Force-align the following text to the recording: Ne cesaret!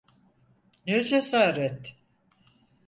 Ne 0.87 1.01
cesaret! 1.07 1.83